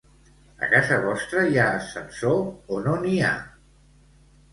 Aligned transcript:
A 0.67 0.67
casa 0.69 0.95
vostra 1.01 1.43
hi 1.49 1.59
ha 1.63 1.65
ascensor 1.81 2.39
o 2.77 2.81
no 2.87 2.95
n'hi 3.05 3.13
ha? 3.29 3.35